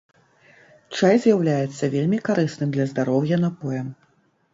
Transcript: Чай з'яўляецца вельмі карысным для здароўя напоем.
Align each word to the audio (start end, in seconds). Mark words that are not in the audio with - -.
Чай 0.95 1.19
з'яўляецца 1.25 1.89
вельмі 1.95 2.19
карысным 2.29 2.69
для 2.79 2.85
здароўя 2.95 3.35
напоем. 3.45 3.93